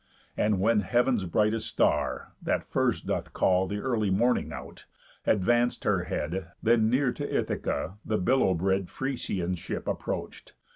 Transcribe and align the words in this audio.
And 0.35 0.59
when 0.59 0.79
heav'n's 0.79 1.25
brightest 1.25 1.67
star, 1.69 2.33
that 2.41 2.65
first 2.71 3.05
doth 3.05 3.33
call 3.33 3.67
The 3.67 3.77
early 3.77 4.09
morning 4.09 4.51
out, 4.51 4.85
advanc'd 5.27 5.83
her 5.83 6.05
head, 6.05 6.47
Then 6.63 6.89
near 6.89 7.11
to 7.13 7.35
Ithaca 7.37 7.99
the 8.03 8.17
billow 8.17 8.55
bred 8.55 8.87
Phræcian 8.87 9.55
ship 9.59 9.87
approach'd. 9.87 10.53